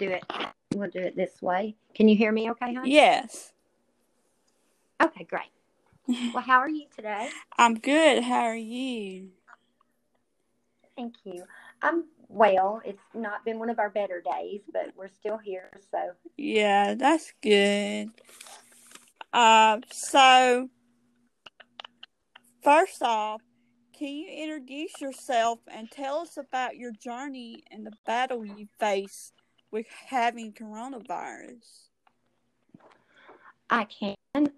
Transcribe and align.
do 0.00 0.08
it. 0.08 0.24
We'll 0.74 0.90
do 0.90 1.00
it 1.00 1.14
this 1.14 1.42
way. 1.42 1.76
Can 1.94 2.08
you 2.08 2.16
hear 2.16 2.32
me 2.32 2.50
okay, 2.52 2.74
honey? 2.74 2.92
Yes. 2.92 3.52
Okay, 5.02 5.24
great. 5.24 5.50
Well, 6.34 6.42
how 6.42 6.58
are 6.58 6.68
you 6.68 6.86
today? 6.96 7.28
I'm 7.58 7.74
good. 7.74 8.22
How 8.22 8.40
are 8.40 8.56
you? 8.56 9.28
Thank 10.96 11.14
you. 11.24 11.44
I'm 11.82 12.04
well. 12.28 12.80
It's 12.84 13.02
not 13.14 13.44
been 13.44 13.58
one 13.58 13.70
of 13.70 13.78
our 13.78 13.90
better 13.90 14.22
days, 14.22 14.60
but 14.72 14.92
we're 14.96 15.08
still 15.08 15.36
here. 15.36 15.70
So, 15.90 16.12
Yeah, 16.36 16.94
that's 16.94 17.32
good. 17.42 18.10
Uh, 19.32 19.80
so 19.92 20.68
first 22.62 23.02
off, 23.02 23.42
can 23.96 24.08
you 24.08 24.28
introduce 24.28 25.00
yourself 25.00 25.58
and 25.70 25.90
tell 25.90 26.18
us 26.18 26.36
about 26.36 26.76
your 26.76 26.92
journey 26.92 27.62
and 27.70 27.86
the 27.86 27.92
battle 28.06 28.44
you 28.44 28.66
face 28.78 29.32
with 29.70 29.86
having 30.06 30.52
coronavirus? 30.52 31.88
I 33.68 33.84
can. 33.84 34.16
Of 34.34 34.50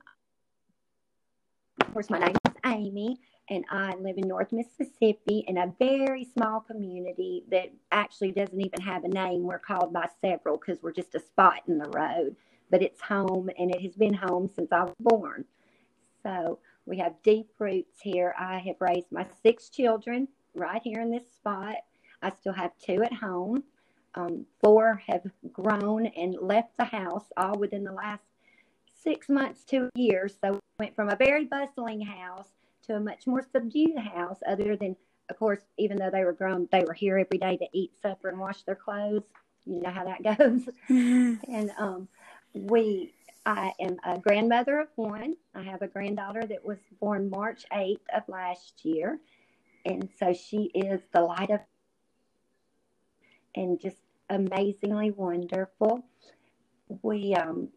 course, 1.93 2.09
my 2.09 2.19
name 2.19 2.37
is 2.47 2.53
Amy, 2.65 3.21
and 3.51 3.65
I 3.71 3.95
live 3.97 4.17
in 4.17 4.27
North 4.27 4.53
Mississippi 4.53 5.45
in 5.47 5.59
a 5.59 5.75
very 5.79 6.25
small 6.25 6.61
community 6.61 7.45
that 7.51 7.71
actually 7.91 8.33
doesn't 8.33 8.61
even 8.61 8.81
have 8.81 9.05
a 9.05 9.09
name. 9.09 9.43
We're 9.43 9.59
called 9.59 9.93
by 9.93 10.09
several 10.21 10.57
because 10.57 10.83
we're 10.83 10.93
just 10.93 11.15
a 11.15 11.21
spot 11.21 11.61
in 11.69 11.77
the 11.77 11.91
road, 11.91 12.37
but 12.71 12.83
it's 12.83 13.03
home, 13.03 13.51
and 13.59 13.75
it 13.75 13.83
has 13.83 13.95
been 13.95 14.15
home 14.15 14.49
since 14.55 14.73
I 14.73 14.85
was 14.85 14.95
born. 14.99 15.45
So 16.23 16.59
we 16.87 16.97
have 16.99 17.23
deep 17.23 17.49
roots 17.59 18.01
here. 18.01 18.35
I 18.39 18.59
have 18.61 18.81
raised 18.81 19.13
my 19.13 19.27
six 19.43 19.69
children 19.69 20.29
right 20.55 20.81
here 20.83 21.01
in 21.01 21.11
this 21.11 21.31
spot. 21.31 21.77
I 22.23 22.31
still 22.31 22.55
have 22.55 22.73
two 22.79 23.03
at 23.03 23.13
home. 23.13 23.65
Um, 24.15 24.47
four 24.63 25.03
have 25.07 25.23
grown 25.53 26.07
and 26.07 26.37
left 26.41 26.77
the 26.79 26.85
house 26.85 27.25
all 27.37 27.59
within 27.59 27.85
the 27.85 27.93
last 27.93 28.23
six 29.03 29.29
months 29.29 29.65
to 29.65 29.89
a 29.95 29.99
year. 29.99 30.29
So 30.29 30.53
we 30.53 30.59
went 30.79 30.95
from 30.95 31.09
a 31.09 31.17
very 31.17 31.45
bustling 31.45 32.03
house 32.03 32.49
to 32.87 32.97
a 32.97 33.01
much 33.01 33.27
more 33.27 33.43
subdued 33.53 33.99
house, 33.99 34.39
other 34.47 34.77
than, 34.77 34.97
of 35.31 35.39
course, 35.39 35.61
even 35.79 35.97
though 35.97 36.11
they 36.11 36.25
were 36.25 36.33
grown, 36.33 36.69
they 36.73 36.85
were 36.85 36.93
here 36.93 37.19
every 37.19 37.39
day 37.39 37.57
to 37.57 37.67
eat 37.73 37.93
supper 38.03 38.29
and 38.29 38.39
wash 38.39 38.63
their 38.63 38.75
clothes. 38.75 39.23
You 39.65 39.81
know 39.81 39.91
how 39.91 40.05
that 40.05 40.39
goes. 40.39 40.69
and 40.89 41.71
um, 41.79 42.09
we, 42.53 43.15
I 43.47 43.73
am 43.81 43.97
a 44.05 44.19
grandmother 44.19 44.81
of 44.81 44.89
one. 44.97 45.35
I 45.55 45.63
have 45.63 45.83
a 45.83 45.89
granddaughter 45.89 46.45
that 46.47 46.65
was 46.65 46.79
born 47.01 47.31
March 47.31 47.65
8th 47.73 48.01
of 48.15 48.23
last 48.29 48.85
year. 48.85 49.19
And 49.85 50.09
so 50.19 50.33
she 50.33 50.71
is 50.75 51.01
the 51.13 51.23
light 51.23 51.51
of 51.51 51.61
and 53.55 53.81
just 53.81 53.99
amazingly 54.31 55.11
wonderful. 55.11 56.05
We 57.03 57.35
um, 57.35 57.69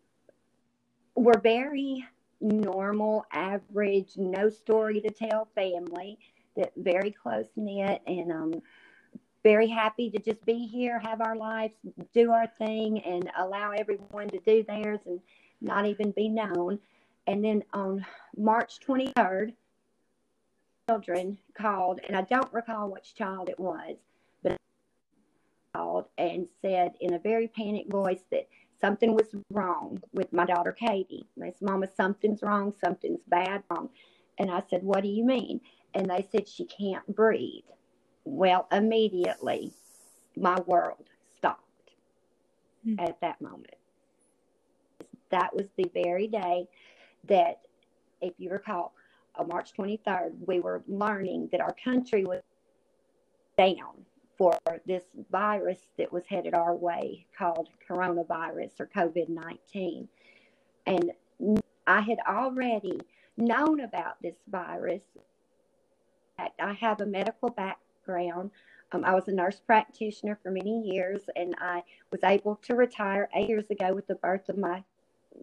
were 1.16 1.40
very 1.42 2.06
normal, 2.42 3.26
average, 3.32 4.18
no 4.18 4.50
story 4.50 5.02
to 5.02 5.10
tell 5.10 5.48
family 5.56 6.20
that 6.56 6.72
very 6.76 7.12
close 7.12 7.48
knit 7.56 8.02
and 8.08 8.32
um, 8.32 8.62
very 9.44 9.68
happy 9.68 10.10
to 10.10 10.20
just 10.20 10.44
be 10.46 10.66
here, 10.66 11.00
have 11.00 11.22
our 11.22 11.36
lives, 11.36 11.76
do 12.14 12.32
our 12.32 12.48
thing, 12.48 13.00
and 13.04 13.30
allow 13.38 13.72
everyone 13.72 14.28
to 14.30 14.40
do 14.40 14.64
theirs 14.64 15.00
and 15.06 15.20
not 15.62 15.86
even 15.86 16.12
be 16.12 16.30
known. 16.30 16.80
And 17.28 17.44
then 17.44 17.64
on 17.74 18.06
March 18.38 18.80
23rd, 18.80 19.54
children 20.90 21.38
called, 21.58 22.00
and 22.08 22.16
I 22.16 22.22
don't 22.22 22.52
recall 22.54 22.90
which 22.90 23.16
child 23.16 23.50
it 23.50 23.60
was, 23.60 23.98
called 25.76 26.06
and 26.18 26.48
said 26.62 26.94
in 27.02 27.14
a 27.14 27.20
very 27.20 27.48
panicked 27.48 27.92
voice 27.92 28.24
that 28.32 28.48
something 28.80 29.14
was 29.14 29.36
wrong 29.52 30.02
with 30.14 30.32
my 30.32 30.46
daughter 30.46 30.72
Katie. 30.72 31.26
They 31.38 31.52
said, 31.52 31.62
Mama, 31.62 31.88
something's 31.96 32.42
wrong, 32.42 32.74
something's 32.84 33.22
bad 33.28 33.64
wrong. 33.70 33.90
And 34.40 34.52
I 34.52 34.64
said, 34.70 34.84
What 34.84 35.02
do 35.04 35.10
you 35.10 35.26
mean? 35.26 35.62
And 35.94 36.10
they 36.10 36.28
said, 36.32 36.48
She 36.48 36.66
can't 36.66 37.06
breathe. 37.16 37.64
Well, 38.24 38.68
immediately 38.72 39.72
my 40.36 40.60
world 40.62 41.06
stopped 41.38 41.62
Hmm. 42.84 43.00
at 43.00 43.20
that 43.22 43.42
moment. 43.42 43.76
That 45.32 45.56
was 45.56 45.66
the 45.76 45.90
very 45.94 46.28
day 46.28 46.68
that, 47.28 47.62
if 48.22 48.34
you 48.38 48.50
recall, 48.50 48.94
on 49.36 49.48
March 49.48 49.74
23rd, 49.74 50.34
we 50.48 50.60
were 50.60 50.84
learning 50.88 51.50
that 51.52 51.62
our 51.62 51.76
country 51.84 52.24
was 52.26 52.42
down 53.58 54.06
for 54.38 54.58
this 54.86 55.04
virus 55.32 55.80
that 55.98 56.12
was 56.12 56.24
headed 56.28 56.54
our 56.54 56.76
way 56.76 57.26
called 57.38 57.70
coronavirus 57.88 58.80
or 58.80 58.88
COVID 58.88 59.30
19. 59.30 60.08
And 60.86 61.12
I 61.88 62.02
had 62.02 62.18
already 62.28 63.00
known 63.38 63.82
about 63.82 64.22
this 64.22 64.36
virus. 64.48 65.04
I 66.38 66.74
have 66.74 67.02
a 67.02 67.06
medical 67.06 67.50
background. 67.50 68.52
Um, 68.92 69.04
I 69.04 69.16
was 69.16 69.28
a 69.28 69.32
nurse 69.32 69.60
practitioner 69.66 70.38
for 70.42 70.52
many 70.52 70.82
years, 70.82 71.22
and 71.36 71.56
I 71.60 71.84
was 72.12 72.24
able 72.24 72.58
to 72.64 72.76
retire 72.76 73.30
eight 73.36 73.50
years 73.50 73.70
ago 73.70 73.94
with 73.94 74.08
the 74.08 74.16
birth 74.16 74.50
of 74.50 74.58
my 74.58 74.84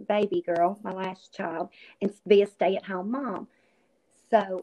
baby 0.09 0.43
girl, 0.43 0.79
my 0.83 0.93
last 0.93 1.35
child, 1.35 1.71
and 2.01 2.13
be 2.27 2.43
a 2.43 2.47
stay 2.47 2.77
at 2.77 2.85
home 2.85 3.11
mom. 3.11 3.49
So 4.31 4.63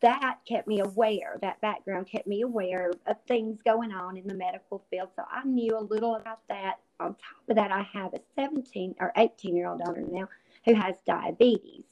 that 0.00 0.38
kept 0.46 0.66
me 0.66 0.80
aware, 0.80 1.38
that 1.40 1.60
background 1.60 2.08
kept 2.08 2.26
me 2.26 2.42
aware 2.42 2.90
of 3.06 3.16
things 3.26 3.60
going 3.64 3.92
on 3.92 4.16
in 4.16 4.26
the 4.26 4.34
medical 4.34 4.82
field. 4.90 5.10
So 5.14 5.22
I 5.30 5.44
knew 5.44 5.76
a 5.76 5.80
little 5.80 6.16
about 6.16 6.40
that. 6.48 6.78
On 7.00 7.14
top 7.14 7.48
of 7.48 7.56
that, 7.56 7.70
I 7.70 7.82
have 7.92 8.12
a 8.14 8.20
17 8.34 8.96
or 8.98 9.12
18 9.16 9.56
year 9.56 9.68
old 9.68 9.80
daughter 9.80 10.02
now 10.10 10.28
who 10.64 10.74
has 10.74 10.96
diabetes. 11.06 11.84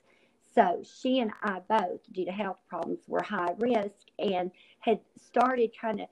So 0.54 0.82
she 0.84 1.20
and 1.20 1.30
I 1.42 1.60
both, 1.69 2.00
due 2.12 2.24
to 2.24 2.32
health 2.32 2.58
problems, 2.69 3.00
were 3.06 3.22
high 3.22 3.54
risk 3.58 4.08
and 4.18 4.50
had 4.80 5.00
started 5.16 5.70
kind 5.78 6.00
of 6.00 6.08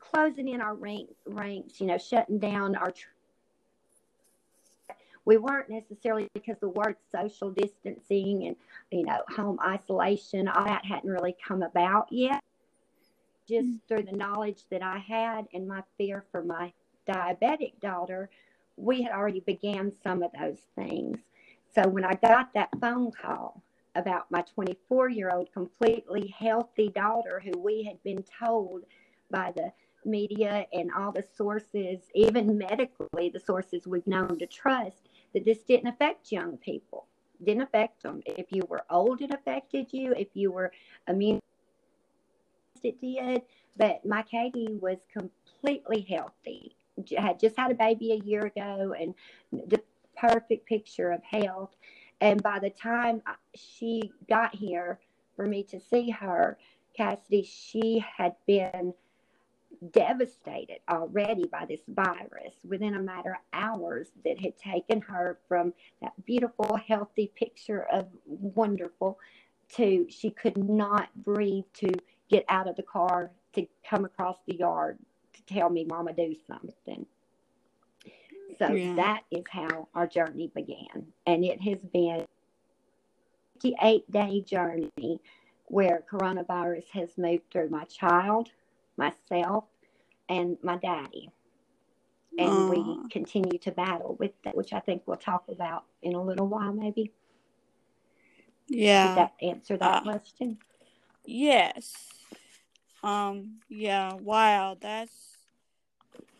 closing 0.00 0.48
in 0.48 0.60
our 0.60 0.74
rank, 0.74 1.10
ranks, 1.26 1.80
you 1.80 1.86
know, 1.86 1.98
shutting 1.98 2.38
down 2.38 2.74
our. 2.76 2.92
We 5.24 5.38
weren't 5.38 5.70
necessarily 5.70 6.28
because 6.34 6.56
the 6.60 6.68
word 6.68 6.96
social 7.10 7.50
distancing 7.50 8.46
and 8.46 8.56
you 8.90 9.04
know 9.04 9.22
home 9.28 9.58
isolation 9.64 10.48
all 10.48 10.64
that 10.64 10.84
hadn't 10.84 11.10
really 11.10 11.36
come 11.46 11.62
about 11.62 12.08
yet. 12.10 12.42
Just 13.48 13.68
mm. 13.68 13.80
through 13.88 14.04
the 14.04 14.16
knowledge 14.16 14.64
that 14.70 14.82
I 14.82 14.98
had 14.98 15.46
and 15.52 15.66
my 15.68 15.82
fear 15.96 16.24
for 16.30 16.42
my 16.42 16.72
diabetic 17.08 17.80
daughter, 17.80 18.30
we 18.76 19.02
had 19.02 19.12
already 19.12 19.40
began 19.40 19.92
some 20.02 20.22
of 20.22 20.30
those 20.38 20.60
things. 20.74 21.18
So 21.74 21.88
when 21.88 22.04
I 22.04 22.14
got 22.14 22.54
that 22.54 22.70
phone 22.80 23.10
call 23.10 23.62
about 23.94 24.30
my 24.30 24.42
24 24.42 25.08
year 25.08 25.30
old 25.30 25.52
completely 25.52 26.34
healthy 26.38 26.88
daughter 26.88 27.42
who 27.44 27.58
we 27.58 27.84
had 27.84 28.02
been 28.02 28.24
told 28.38 28.82
by 29.30 29.52
the 29.54 29.72
media 30.04 30.66
and 30.72 30.90
all 30.92 31.12
the 31.12 31.24
sources, 31.36 32.00
even 32.14 32.58
medically, 32.58 33.30
the 33.30 33.40
sources 33.40 33.86
we've 33.86 34.06
known 34.06 34.38
to 34.38 34.46
trust, 34.46 35.08
that 35.34 35.44
this 35.44 35.58
didn't 35.58 35.88
affect 35.88 36.32
young 36.32 36.56
people. 36.56 37.06
Didn't 37.44 37.62
affect 37.62 38.02
them. 38.02 38.22
If 38.24 38.46
you 38.50 38.62
were 38.68 38.84
old, 38.88 39.20
it 39.20 39.34
affected 39.34 39.88
you. 39.92 40.14
If 40.16 40.28
you 40.34 40.52
were 40.52 40.72
immune, 41.08 41.40
it 42.82 43.00
did. 43.00 43.42
But 43.76 44.06
my 44.06 44.22
Katie 44.22 44.78
was 44.80 44.98
completely 45.12 46.02
healthy. 46.02 46.76
Had 47.18 47.40
just 47.40 47.56
had 47.56 47.72
a 47.72 47.74
baby 47.74 48.12
a 48.12 48.24
year 48.24 48.46
ago, 48.46 48.94
and 48.98 49.14
the 49.52 49.82
perfect 50.16 50.66
picture 50.66 51.10
of 51.10 51.22
health. 51.24 51.74
And 52.20 52.42
by 52.42 52.60
the 52.60 52.70
time 52.70 53.20
uh, 53.26 53.32
she 53.54 54.12
got 54.28 54.54
here 54.54 55.00
for 55.34 55.46
me 55.46 55.64
to 55.64 55.80
see 55.80 56.10
her, 56.10 56.56
Cassidy, 56.96 57.42
she 57.42 58.04
had 58.16 58.36
been 58.46 58.94
devastated 59.92 60.78
already 60.90 61.46
by 61.46 61.64
this 61.66 61.80
virus 61.88 62.54
within 62.66 62.94
a 62.94 63.00
matter 63.00 63.32
of 63.32 63.40
hours 63.52 64.08
that 64.24 64.38
had 64.40 64.56
taken 64.58 65.00
her 65.00 65.38
from 65.48 65.72
that 66.02 66.12
beautiful, 66.24 66.76
healthy 66.76 67.30
picture 67.34 67.82
of 67.92 68.06
wonderful 68.26 69.18
to 69.76 70.06
she 70.08 70.30
could 70.30 70.56
not 70.56 71.08
breathe 71.16 71.64
to 71.74 71.90
get 72.28 72.44
out 72.48 72.68
of 72.68 72.76
the 72.76 72.82
car 72.82 73.30
to 73.54 73.66
come 73.88 74.04
across 74.04 74.36
the 74.46 74.56
yard 74.56 74.98
to 75.32 75.42
tell 75.44 75.70
me, 75.70 75.84
Mama, 75.84 76.12
do 76.12 76.34
something. 76.46 77.06
So 78.58 78.72
Yeah. 78.72 78.94
that 78.96 79.24
is 79.30 79.44
how 79.50 79.88
our 79.94 80.06
journey 80.06 80.48
began. 80.54 81.12
And 81.26 81.44
it 81.44 81.60
has 81.62 81.78
been 81.92 82.20
a 82.20 82.26
58 83.54 84.10
day 84.10 84.40
journey 84.42 85.20
where 85.66 86.04
coronavirus 86.10 86.88
has 86.90 87.16
moved 87.16 87.50
through 87.50 87.70
my 87.70 87.84
child, 87.84 88.50
myself, 88.96 89.64
and 90.28 90.56
my 90.62 90.76
daddy. 90.76 91.30
And 92.36 92.68
we 92.68 93.08
continue 93.10 93.58
to 93.60 93.70
battle 93.70 94.16
with 94.18 94.32
that, 94.44 94.56
which 94.56 94.72
I 94.72 94.80
think 94.80 95.02
we'll 95.06 95.16
talk 95.16 95.44
about 95.48 95.84
in 96.02 96.14
a 96.14 96.22
little 96.22 96.48
while, 96.48 96.72
maybe. 96.72 97.12
Yeah. 98.66 99.08
Did 99.08 99.16
that 99.18 99.34
answer 99.40 99.76
that 99.76 99.96
Uh, 99.98 100.02
question? 100.02 100.58
Yes. 101.24 102.08
Um, 103.02 103.60
yeah, 103.68 104.14
wow, 104.14 104.76
that's 104.80 105.36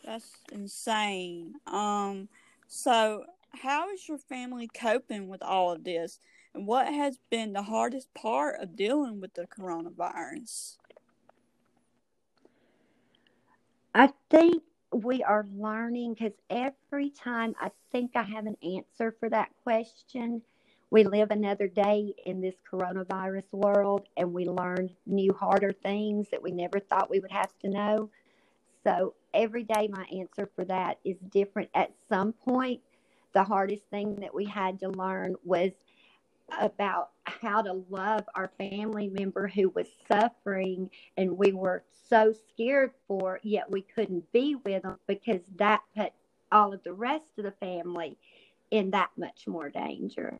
That's 0.05 0.33
insane. 0.53 1.55
Um, 1.67 2.29
so 2.67 3.25
how 3.53 3.91
is 3.91 4.07
your 4.09 4.19
family 4.19 4.69
coping 4.69 5.29
with 5.29 5.43
all 5.43 5.73
of 5.73 5.85
this? 5.85 6.21
And 6.55 6.67
what 6.67 6.93
has 6.93 7.19
been 7.31 7.53
the 7.53 7.63
hardest 7.63 8.13
part 8.15 8.61
of 8.61 8.77
dealing 8.77 9.21
with 9.21 9.33
the 9.35 9.47
coronavirus? 9.47 10.77
I 13.95 14.13
think 14.29 14.63
we 14.93 15.23
are 15.23 15.47
learning 15.57 16.15
because 16.15 16.33
every 16.51 17.11
time 17.11 17.55
I 17.61 17.71
think 17.93 18.13
I 18.17 18.25
have 18.25 18.47
an 18.47 18.57
answer 18.63 19.15
for 19.21 19.29
that 19.31 19.51
question, 19.63 20.43
we 20.91 21.05
live 21.05 21.31
another 21.31 21.69
day 21.69 22.15
in 22.27 22.41
this 22.41 22.57
coronavirus 22.71 23.53
world 23.53 24.07
and 24.17 24.33
we 24.33 24.47
learn 24.47 24.91
new, 25.07 25.33
harder 25.33 25.73
things 25.73 26.27
that 26.31 26.43
we 26.43 26.51
never 26.51 26.81
thought 26.81 27.11
we 27.11 27.21
would 27.21 27.33
have 27.33 27.57
to 27.61 27.69
know. 27.69 28.11
So 28.85 29.15
every 29.33 29.63
day, 29.63 29.89
my 29.91 30.05
answer 30.13 30.49
for 30.55 30.65
that 30.67 30.99
is 31.05 31.17
different. 31.31 31.71
At 31.75 31.93
some 32.09 32.33
point, 32.33 32.81
the 33.33 33.45
hardest 33.45 33.85
thing 33.91 34.17
that 34.17 34.35
we 34.35 34.45
had 34.45 34.81
to 34.81 34.89
learn 34.91 35.37
was 35.45 35.71
about 36.61 37.11
how 37.25 37.63
to 37.63 37.85
love 37.89 38.25
our 38.35 38.51
family 38.59 39.09
member 39.09 39.49
who 39.49 39.71
was 39.71 39.89
suffering 40.07 40.91
and 41.17 41.37
we 41.37 41.53
were 41.53 41.85
so 42.09 42.33
scared 42.49 42.93
for 43.09 43.41
yet 43.43 43.71
we 43.71 43.83
couldn't 43.83 44.31
be 44.33 44.55
with 44.65 44.83
them 44.83 44.99
because 45.07 45.41
that 45.57 45.81
put 45.97 46.13
all 46.53 46.73
of 46.73 46.83
the 46.85 46.93
rest 46.93 47.31
of 47.39 47.45
the 47.45 47.53
family 47.53 48.17
in 48.71 48.91
that 48.91 49.11
much 49.17 49.47
more 49.47 49.71
danger. 49.71 50.39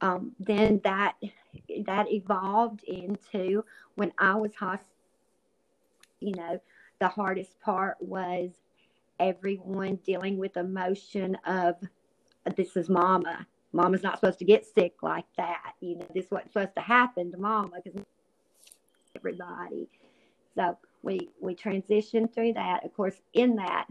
Um, 0.00 0.32
then 0.38 0.80
that 0.84 1.16
that 1.86 2.12
evolved 2.12 2.84
into 2.84 3.64
when 3.96 4.12
i 4.18 4.34
was 4.36 4.54
hospitalized 4.54 4.92
you 6.20 6.32
know 6.32 6.60
the 7.00 7.08
hardest 7.08 7.60
part 7.60 7.96
was 8.00 8.50
everyone 9.18 9.96
dealing 10.04 10.38
with 10.38 10.56
emotion 10.56 11.36
of 11.46 11.76
this 12.56 12.76
is 12.76 12.88
mama 12.88 13.46
mama's 13.72 14.02
not 14.02 14.18
supposed 14.18 14.38
to 14.38 14.44
get 14.44 14.66
sick 14.66 15.02
like 15.02 15.26
that. 15.36 15.74
You 15.80 15.96
know, 15.96 16.06
this 16.14 16.30
wasn't 16.30 16.52
supposed 16.52 16.74
to 16.76 16.82
happen 16.82 17.30
to 17.32 17.38
mama 17.38 17.80
because 17.84 18.02
everybody. 19.16 19.88
So 20.54 20.76
we 21.02 21.30
we 21.40 21.54
transitioned 21.54 22.34
through 22.34 22.54
that. 22.54 22.84
Of 22.84 22.94
course, 22.94 23.20
in 23.32 23.56
that, 23.56 23.86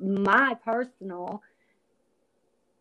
my 0.00 0.56
personal 0.64 1.42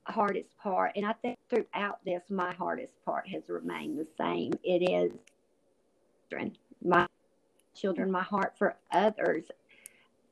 hardest 0.06 0.58
part, 0.58 0.92
and 0.96 1.06
I 1.06 1.14
think 1.14 1.38
throughout 1.50 2.00
this, 2.06 2.24
my 2.30 2.54
hardest 2.54 2.94
part 3.06 3.28
has 3.30 3.44
remained 3.48 3.98
the 3.98 4.08
same. 4.18 4.54
It 4.64 4.90
is 4.90 5.12
my 6.84 7.08
children, 7.76 8.12
my 8.12 8.24
heart 8.24 8.54
for 8.58 8.76
others. 8.92 9.44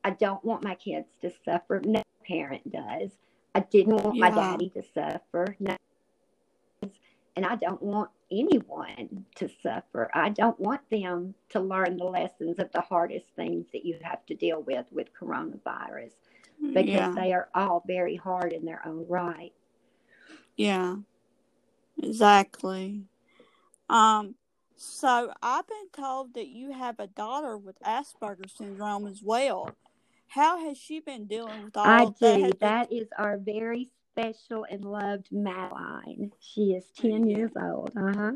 I 0.03 0.11
don't 0.11 0.43
want 0.43 0.63
my 0.63 0.75
kids 0.75 1.07
to 1.21 1.31
suffer. 1.45 1.81
No 1.85 2.01
parent 2.27 2.71
does. 2.71 3.11
I 3.53 3.59
didn't 3.61 3.97
want 3.97 4.15
yeah. 4.15 4.29
my 4.29 4.35
daddy 4.35 4.69
to 4.69 4.83
suffer. 4.93 5.55
No 5.59 5.75
and 7.35 7.45
I 7.45 7.55
don't 7.55 7.81
want 7.81 8.09
anyone 8.31 9.25
to 9.35 9.49
suffer. 9.61 10.09
I 10.13 10.29
don't 10.29 10.59
want 10.59 10.81
them 10.89 11.35
to 11.49 11.59
learn 11.59 11.97
the 11.97 12.05
lessons 12.05 12.59
of 12.59 12.71
the 12.71 12.81
hardest 12.81 13.27
things 13.35 13.67
that 13.73 13.85
you 13.85 13.97
have 14.01 14.25
to 14.27 14.35
deal 14.35 14.61
with 14.61 14.85
with 14.91 15.07
coronavirus 15.13 16.11
because 16.61 16.85
yeah. 16.87 17.11
they 17.15 17.33
are 17.33 17.49
all 17.55 17.83
very 17.87 18.15
hard 18.15 18.53
in 18.53 18.65
their 18.65 18.85
own 18.85 19.05
right. 19.07 19.53
Yeah. 20.55 20.97
Exactly. 22.01 23.03
Um 23.89 24.35
so 24.75 25.31
I've 25.43 25.67
been 25.67 25.89
told 25.93 26.33
that 26.33 26.47
you 26.47 26.71
have 26.71 26.99
a 26.99 27.07
daughter 27.07 27.57
with 27.57 27.79
Asperger's 27.81 28.53
syndrome 28.57 29.07
as 29.07 29.21
well. 29.23 29.69
How 30.27 30.65
has 30.65 30.77
she 30.77 30.99
been 30.99 31.25
dealing 31.25 31.65
with 31.65 31.77
all 31.77 31.85
I 31.85 32.05
do. 32.05 32.13
That, 32.19 32.59
that 32.61 32.93
is 32.93 33.07
our 33.17 33.37
very 33.37 33.89
special 34.11 34.65
and 34.69 34.83
loved 34.83 35.27
Madeline. 35.31 36.31
She 36.39 36.73
is 36.73 36.85
10 36.97 37.29
years 37.29 37.51
old. 37.59 37.91
Uh 37.95 38.13
huh. 38.13 38.31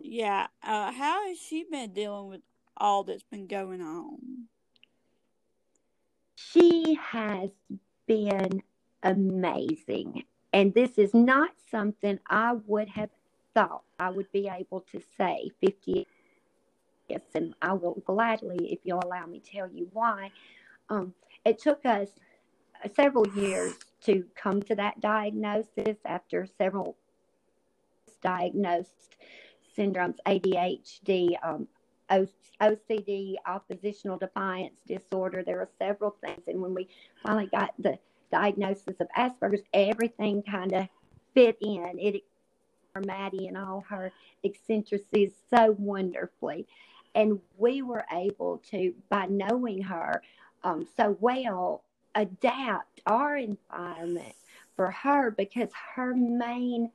Yeah. 0.00 0.46
Uh, 0.62 0.92
how 0.92 1.28
has 1.28 1.38
she 1.38 1.64
been 1.70 1.92
dealing 1.92 2.28
with 2.28 2.40
all 2.76 3.04
that's 3.04 3.24
been 3.24 3.46
going 3.46 3.80
on? 3.80 4.18
She 6.36 6.98
has 7.00 7.50
been 8.06 8.62
amazing. 9.02 10.24
And 10.52 10.74
this 10.74 10.98
is 10.98 11.14
not 11.14 11.50
something 11.70 12.18
I 12.28 12.54
would 12.66 12.88
have 12.88 13.10
thought 13.54 13.82
I 13.98 14.10
would 14.10 14.30
be 14.32 14.48
able 14.48 14.80
to 14.92 15.00
say 15.16 15.50
50 15.60 16.06
years. 17.08 17.22
And 17.34 17.54
I 17.60 17.72
will 17.72 18.02
gladly, 18.06 18.72
if 18.72 18.80
you'll 18.84 19.02
allow 19.04 19.26
me, 19.26 19.40
tell 19.40 19.68
you 19.68 19.88
why. 19.92 20.30
Um, 20.88 21.14
it 21.44 21.58
took 21.58 21.84
us 21.84 22.08
several 22.94 23.26
years 23.28 23.74
to 24.04 24.24
come 24.34 24.62
to 24.62 24.74
that 24.74 25.00
diagnosis 25.00 25.98
after 26.04 26.46
several 26.58 26.96
diagnosed 28.22 29.16
syndromes, 29.76 30.16
ADHD, 30.26 31.36
um, 31.42 31.68
OCD, 32.60 33.36
oppositional 33.46 34.18
defiance 34.18 34.74
disorder. 34.86 35.42
There 35.42 35.60
are 35.60 35.68
several 35.78 36.16
things. 36.20 36.42
And 36.46 36.60
when 36.60 36.74
we 36.74 36.88
finally 37.22 37.46
got 37.46 37.72
the 37.78 37.98
diagnosis 38.30 39.00
of 39.00 39.08
Asperger's, 39.16 39.62
everything 39.72 40.42
kind 40.42 40.72
of 40.72 40.88
fit 41.34 41.56
in. 41.60 41.96
It 41.98 42.24
for 42.92 43.02
Maddie 43.02 43.46
and 43.46 43.56
all 43.56 43.84
her 43.88 44.12
eccentricities 44.44 45.32
so 45.48 45.76
wonderfully. 45.78 46.66
And 47.14 47.40
we 47.56 47.82
were 47.82 48.04
able 48.12 48.62
to, 48.70 48.94
by 49.08 49.26
knowing 49.26 49.82
her 49.82 50.22
um, 50.62 50.86
so 50.96 51.16
well, 51.20 51.82
adapt 52.14 53.00
our 53.06 53.36
environment 53.36 54.34
for 54.76 54.90
her 54.90 55.30
because 55.30 55.68
her 55.94 56.14
main 56.14 56.90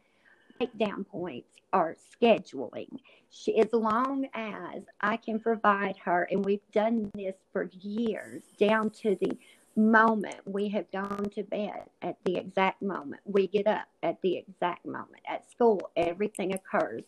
takedown 0.60 1.08
points 1.08 1.50
are 1.74 1.96
scheduling. 2.14 3.00
She, 3.30 3.58
as 3.60 3.74
long 3.74 4.28
as 4.34 4.84
I 5.02 5.18
can 5.18 5.40
provide 5.40 5.98
her, 6.04 6.28
and 6.32 6.46
we've 6.46 6.72
done 6.72 7.12
this 7.14 7.36
for 7.52 7.70
years, 7.82 8.44
down 8.58 8.90
to 9.02 9.16
the 9.20 9.38
moment 9.76 10.36
we 10.46 10.70
have 10.70 10.90
gone 10.92 11.26
to 11.36 11.44
bed 11.44 11.84
at 12.02 12.16
the 12.24 12.38
exact 12.38 12.82
moment 12.82 13.22
we 13.26 13.46
get 13.46 13.68
up 13.68 13.86
at 14.04 14.22
the 14.22 14.38
exact 14.38 14.86
moment 14.86 15.22
at 15.28 15.50
school 15.52 15.92
everything 15.98 16.54
occurs 16.54 17.04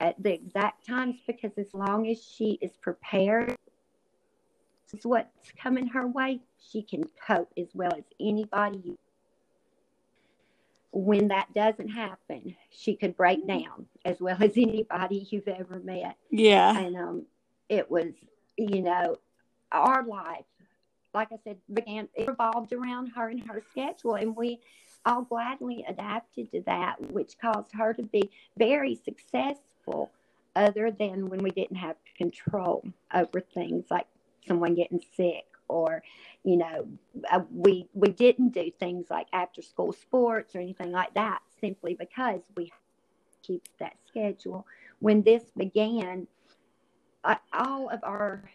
at 0.00 0.20
the 0.22 0.32
exact 0.32 0.86
times 0.86 1.16
because 1.26 1.52
as 1.58 1.66
long 1.74 2.08
as 2.08 2.22
she 2.22 2.58
is 2.62 2.72
prepared 2.80 3.54
what's 5.04 5.52
coming 5.60 5.88
her 5.88 6.06
way, 6.06 6.40
she 6.70 6.82
can 6.82 7.04
cope 7.26 7.52
as 7.56 7.68
well 7.74 7.92
as 7.96 8.04
anybody. 8.20 8.98
When 10.92 11.28
that 11.28 11.52
doesn't 11.54 11.88
happen, 11.88 12.56
she 12.70 12.96
could 12.96 13.16
break 13.16 13.46
down 13.46 13.86
as 14.04 14.20
well 14.20 14.36
as 14.40 14.52
anybody 14.56 15.26
you've 15.30 15.48
ever 15.48 15.78
met. 15.80 16.16
Yeah. 16.30 16.78
And 16.78 16.96
um, 16.96 17.26
it 17.68 17.90
was, 17.90 18.12
you 18.56 18.82
know, 18.82 19.18
our 19.72 20.04
life, 20.04 20.44
like 21.12 21.28
I 21.32 21.36
said, 21.44 21.58
began, 21.72 22.08
it 22.14 22.28
revolved 22.28 22.72
around 22.72 23.08
her 23.08 23.28
and 23.28 23.46
her 23.46 23.62
schedule. 23.70 24.14
And 24.14 24.34
we 24.34 24.60
all 25.04 25.22
gladly 25.22 25.84
adapted 25.86 26.50
to 26.52 26.62
that, 26.62 26.96
which 27.12 27.38
caused 27.38 27.72
her 27.74 27.92
to 27.94 28.02
be 28.02 28.30
very 28.56 28.94
successful 28.94 30.10
other 30.54 30.90
than 30.90 31.28
when 31.28 31.40
we 31.40 31.50
didn't 31.50 31.76
have 31.76 31.96
control 32.16 32.82
over 33.14 33.40
things 33.40 33.84
like 33.90 34.06
someone 34.46 34.74
getting 34.74 35.00
sick 35.16 35.44
or 35.68 36.02
you 36.44 36.56
know 36.56 36.86
uh, 37.30 37.40
we 37.52 37.88
we 37.94 38.08
didn't 38.08 38.50
do 38.50 38.70
things 38.78 39.06
like 39.10 39.26
after 39.32 39.62
school 39.62 39.92
sports 39.92 40.54
or 40.54 40.60
anything 40.60 40.92
like 40.92 41.12
that 41.14 41.40
simply 41.60 41.94
because 41.94 42.40
we 42.56 42.72
keep 43.42 43.62
that 43.78 43.94
schedule. 44.08 44.66
When 44.98 45.22
this 45.22 45.42
began 45.56 46.26
all 47.52 47.88
of 47.90 48.00
our 48.02 48.50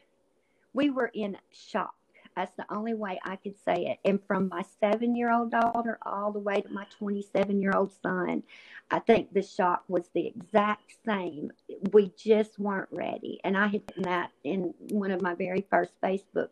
we 0.73 0.89
were 0.89 1.11
in 1.13 1.37
shock 1.51 1.93
that's 2.35 2.55
the 2.55 2.65
only 2.73 2.93
way 2.93 3.19
I 3.23 3.35
could 3.35 3.55
say 3.65 3.85
it. 3.87 3.99
And 4.07 4.19
from 4.25 4.49
my 4.49 4.63
seven 4.79 5.15
year 5.15 5.31
old 5.31 5.51
daughter 5.51 5.97
all 6.03 6.31
the 6.31 6.39
way 6.39 6.61
to 6.61 6.69
my 6.69 6.85
27 6.97 7.61
year 7.61 7.73
old 7.75 7.91
son, 8.01 8.43
I 8.89 8.99
think 8.99 9.33
the 9.33 9.41
shock 9.41 9.83
was 9.87 10.09
the 10.13 10.27
exact 10.27 10.93
same. 11.05 11.51
We 11.91 12.11
just 12.17 12.59
weren't 12.59 12.89
ready. 12.91 13.39
And 13.43 13.57
I 13.57 13.67
had 13.67 13.83
that 13.97 14.31
in 14.43 14.73
one 14.89 15.11
of 15.11 15.21
my 15.21 15.35
very 15.35 15.65
first 15.69 15.91
Facebook 16.01 16.49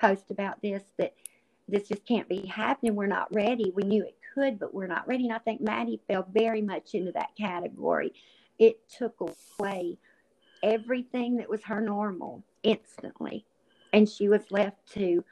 posts 0.00 0.30
about 0.30 0.62
this 0.62 0.82
that 0.98 1.14
this 1.68 1.88
just 1.88 2.04
can't 2.04 2.28
be 2.28 2.46
happening. 2.46 2.96
We're 2.96 3.06
not 3.06 3.32
ready. 3.32 3.72
We 3.74 3.84
knew 3.84 4.02
it 4.02 4.16
could, 4.34 4.58
but 4.58 4.74
we're 4.74 4.86
not 4.86 5.06
ready. 5.06 5.24
And 5.24 5.32
I 5.32 5.38
think 5.38 5.60
Maddie 5.60 6.00
fell 6.08 6.26
very 6.32 6.62
much 6.62 6.94
into 6.94 7.12
that 7.12 7.36
category. 7.36 8.12
It 8.58 8.80
took 8.88 9.14
away 9.20 9.98
everything 10.62 11.36
that 11.36 11.48
was 11.48 11.62
her 11.64 11.80
normal 11.80 12.42
instantly 12.62 13.44
and 13.92 14.08
she 14.08 14.28
was 14.28 14.42
left 14.50 14.92
to 14.94 15.24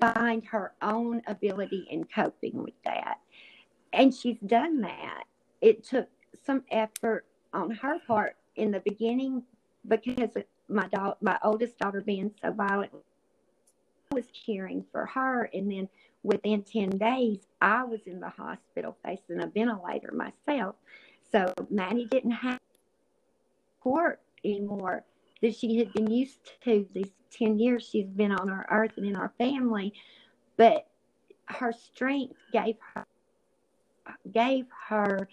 find 0.00 0.44
her 0.46 0.72
own 0.82 1.22
ability 1.26 1.86
in 1.90 2.04
coping 2.04 2.62
with 2.62 2.74
that. 2.84 3.18
And 3.92 4.14
she's 4.14 4.38
done 4.40 4.80
that. 4.82 5.24
It 5.60 5.84
took 5.84 6.08
some 6.44 6.64
effort 6.70 7.24
on 7.52 7.70
her 7.70 7.98
part 8.06 8.36
in 8.56 8.70
the 8.70 8.80
beginning 8.80 9.42
because 9.86 10.30
my 10.68 10.86
daughter, 10.88 11.16
my 11.20 11.38
oldest 11.42 11.78
daughter 11.78 12.00
being 12.00 12.32
so 12.42 12.52
violent, 12.52 12.92
I 14.12 14.14
was 14.14 14.26
caring 14.44 14.84
for 14.92 15.06
her. 15.06 15.48
And 15.52 15.70
then 15.70 15.88
within 16.22 16.62
10 16.62 16.90
days, 16.90 17.46
I 17.60 17.84
was 17.84 18.00
in 18.06 18.20
the 18.20 18.30
hospital 18.30 18.96
facing 19.04 19.42
a 19.42 19.46
ventilator 19.46 20.12
myself. 20.12 20.76
So 21.32 21.52
Maddie 21.70 22.06
didn't 22.06 22.32
have 22.32 22.60
support 23.78 24.20
anymore 24.44 25.04
that 25.42 25.54
she 25.54 25.76
had 25.76 25.92
been 25.92 26.10
used 26.10 26.38
to 26.64 26.86
these 26.92 27.10
10 27.30 27.58
years 27.58 27.88
she's 27.88 28.08
been 28.08 28.32
on 28.32 28.50
our 28.50 28.66
earth 28.70 28.92
and 28.96 29.06
in 29.06 29.16
our 29.16 29.32
family. 29.38 29.92
But 30.56 30.86
her 31.46 31.72
strength 31.72 32.36
gave 32.52 32.76
her 32.94 33.06
gave 34.32 34.66
her 34.88 35.28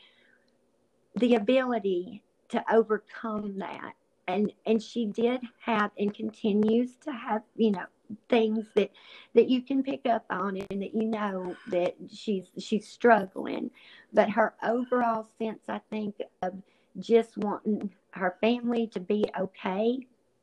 the 1.16 1.36
ability 1.36 2.24
to 2.50 2.64
overcome 2.72 3.58
that 3.60 3.94
and 4.28 4.52
and 4.66 4.82
she 4.82 5.06
did 5.06 5.42
have 5.60 5.92
and 5.98 6.14
continues 6.14 6.96
to 6.96 7.12
have 7.12 7.42
you 7.56 7.72
know 7.72 7.86
things 8.30 8.68
that 8.76 8.92
that 9.34 9.50
you 9.50 9.62
can 9.62 9.82
pick 9.84 10.06
up 10.06 10.26
on 10.30 10.58
and 10.58 10.82
that 10.82 10.94
you 10.94 11.04
know 11.04 11.56
that 11.68 11.96
she's 12.12 12.46
she's 12.58 12.88
struggling 12.88 13.72
but 14.12 14.30
her 14.30 14.54
overall 14.64 15.26
sense 15.40 15.62
i 15.68 15.80
think 15.90 16.16
of 16.42 16.54
just 17.00 17.38
wanting 17.38 17.90
her 18.14 18.38
family 18.42 18.88
to 18.88 19.00
be 19.00 19.26
okay 19.40 20.00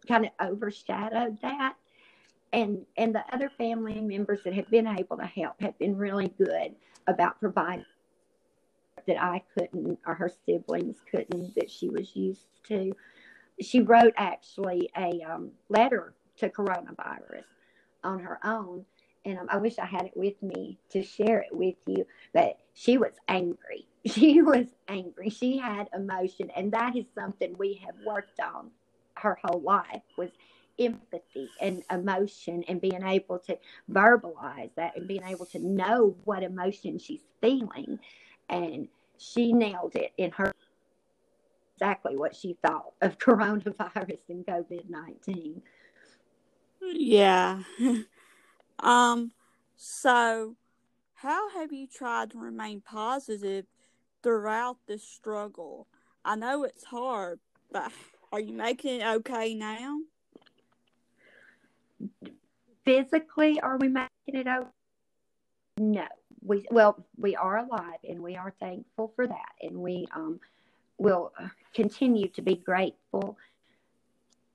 kind 0.07 0.27
of 0.27 0.49
overshadowed 0.49 1.41
that 1.43 1.75
and 2.53 2.85
and 2.97 3.15
the 3.15 3.23
other 3.33 3.51
family 3.59 4.01
members 4.01 4.41
that 4.45 4.55
have 4.55 4.69
been 4.71 4.87
able 4.87 5.17
to 5.17 5.27
help 5.27 5.61
have 5.61 5.79
been 5.79 5.97
really 5.97 6.29
good 6.39 6.75
about 7.07 7.39
providing 7.39 7.85
that 9.07 9.23
I 9.23 9.43
couldn't 9.57 9.99
or 10.07 10.15
her 10.15 10.31
siblings 10.47 10.97
couldn't 11.11 11.55
that 11.55 11.71
she 11.71 11.89
was 11.89 12.15
used 12.15 12.47
to. 12.69 12.93
She 13.61 13.81
wrote 13.81 14.13
actually 14.17 14.91
a 14.97 15.23
um, 15.23 15.53
letter 15.69 16.15
to 16.39 16.49
coronavirus 16.49 17.45
on 18.05 18.21
her 18.21 18.39
own. 18.45 18.85
And 19.25 19.39
I 19.51 19.59
wish 19.59 19.79
I 19.79 19.85
had 19.87 20.07
it 20.07 20.17
with 20.17 20.43
me 20.43 20.79
to 20.91 21.03
share 21.03 21.41
it 21.41 21.55
with 21.55 21.77
you. 21.87 22.07
But 22.33 22.59
she 22.75 22.99
was 22.99 23.13
angry. 23.29 23.87
She 24.07 24.41
was 24.41 24.67
angry. 24.89 25.29
She 25.29 25.59
had 25.59 25.91
emotion. 25.95 26.51
And 26.57 26.73
that 26.73 26.97
is 26.97 27.05
something 27.15 27.55
we 27.59 27.83
have 27.85 27.95
worked 28.07 28.41
on 28.41 28.71
her 29.17 29.39
whole 29.43 29.61
life 29.61 30.01
was 30.17 30.31
empathy 30.79 31.51
and 31.61 31.83
emotion 31.91 32.65
and 32.67 32.81
being 32.81 33.03
able 33.03 33.39
to 33.39 33.59
verbalize 33.91 34.71
that 34.77 34.97
and 34.97 35.07
being 35.07 35.23
able 35.25 35.45
to 35.47 35.59
know 35.59 36.17
what 36.25 36.43
emotion 36.43 36.99
she's 36.99 37.27
feeling 37.41 37.99
and 38.49 38.89
she 39.19 39.53
nailed 39.53 39.95
it 39.95 40.13
in 40.17 40.31
her 40.31 40.55
exactly 41.77 42.17
what 42.17 42.35
she 42.35 42.57
thought 42.63 42.93
of 43.01 43.19
coronavirus 43.27 44.19
and 44.29 44.47
COVID 44.47 44.89
19. 44.89 45.63
Yeah. 46.83 47.63
um, 48.83 49.33
so 49.77 50.57
how 51.15 51.51
have 51.51 51.73
you 51.73 51.87
tried 51.87 52.31
to 52.31 52.39
remain 52.39 52.81
positive 52.81 53.67
throughout 54.23 54.79
this 54.87 55.03
struggle? 55.03 55.87
I 56.25 56.37
know 56.37 56.65
it's 56.65 56.85
hard, 56.85 57.41
but 57.73 57.93
are 58.33 58.41
you 58.41 58.53
making 58.53 59.01
it 59.01 59.07
okay 59.07 59.55
now? 59.55 59.99
Physically, 62.85 63.61
are 63.61 63.79
we 63.79 63.89
making 63.89 64.09
it 64.27 64.47
okay? 64.47 64.69
No 65.79 66.07
we 66.43 66.67
well 66.71 67.05
we 67.17 67.37
are 67.37 67.59
alive 67.59 67.99
and 68.09 68.21
we 68.21 68.37
are 68.37 68.55
thankful 68.61 69.13
for 69.15 69.27
that 69.27 69.53
and 69.61 69.77
we 69.77 70.07
um, 70.15 70.41
will 70.99 71.33
continue 71.75 72.29
to 72.29 72.43
be 72.43 72.57
grateful 72.57 73.37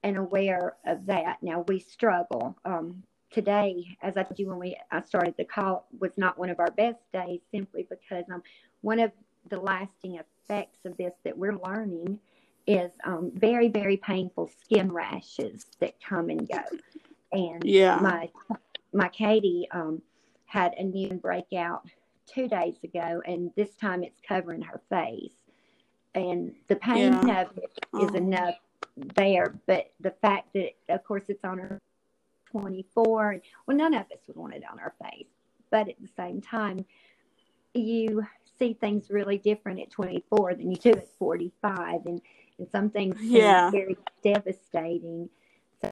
and 0.04 0.18
aware 0.18 0.76
of 0.86 1.06
that 1.06 1.38
now 1.42 1.64
we 1.68 1.80
struggle 1.80 2.58
um, 2.66 3.04
today 3.36 3.98
as 4.02 4.18
i 4.18 4.24
told 4.24 4.40
you 4.40 4.48
when 4.48 4.58
we 4.58 4.76
i 4.92 5.02
started 5.02 5.34
the 5.38 5.46
call 5.46 5.88
was 6.00 6.12
not 6.18 6.40
one 6.40 6.50
of 6.50 6.60
our 6.60 6.72
best 6.72 7.00
days 7.14 7.42
simply 7.52 7.86
because 7.90 8.26
um, 8.34 8.42
one 8.82 9.00
of 9.00 9.12
the 9.50 9.60
lasting 9.60 10.18
effects 10.18 10.80
of 10.86 10.98
this 10.98 11.14
that 11.24 11.38
we're 11.38 11.58
learning 11.58 12.20
is 12.66 12.92
um, 13.06 13.32
very 13.36 13.68
very 13.68 13.98
painful 13.98 14.50
skin 14.64 14.92
rashes 14.92 15.68
that 15.80 15.94
come 16.02 16.30
and 16.30 16.50
go 16.50 16.62
and 17.32 17.64
yeah 17.64 17.98
my 17.98 18.28
my 18.94 19.10
katie 19.10 19.68
um, 19.72 20.02
had 20.46 20.74
a 20.78 20.84
new 20.84 21.10
breakout 21.16 21.86
two 22.26 22.48
days 22.48 22.76
ago, 22.84 23.22
and 23.26 23.52
this 23.56 23.76
time 23.76 24.04
it's 24.04 24.20
covering 24.28 24.62
her 24.62 24.82
face. 24.90 25.34
And 26.14 26.54
the 26.68 26.76
pain 26.78 27.14
yeah. 27.28 27.42
of 27.42 27.58
it 27.58 27.72
is 28.02 28.12
oh. 28.12 28.16
enough 28.16 28.56
there, 29.16 29.56
but 29.68 29.92
the 30.00 30.14
fact 30.22 30.54
that, 30.54 30.72
of 30.90 31.04
course, 31.04 31.24
it's 31.28 31.44
on 31.44 31.58
her 31.58 31.82
24, 32.60 33.42
well, 33.68 33.78
none 33.78 33.94
of 33.94 34.04
us 34.12 34.20
would 34.28 34.38
want 34.38 34.54
it 34.54 34.64
on 34.70 34.80
our 34.80 34.94
face. 35.04 35.28
But 35.72 35.90
at 35.90 36.02
the 36.02 36.10
same 36.16 36.42
time, 36.42 36.86
you 37.74 38.26
see 38.58 38.74
things 38.74 39.10
really 39.10 39.38
different 39.38 39.80
at 39.82 39.92
24 39.92 40.56
than 40.56 40.72
you 40.72 40.78
do 40.78 40.92
at 40.92 41.10
45, 41.20 42.06
and, 42.06 42.22
and 42.58 42.70
some 42.72 42.90
things 42.90 43.18
yeah. 43.22 43.70
very 43.72 43.98
devastating. 44.24 45.30
So, 45.82 45.90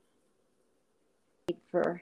for 1.70 2.02